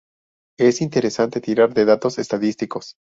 es 0.57 0.81
interesante 0.81 1.41
tirar 1.41 1.75
de 1.75 1.85
datos 1.85 2.17
estadísticos 2.17 2.95